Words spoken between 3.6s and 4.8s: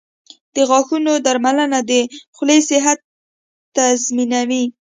تضمینوي.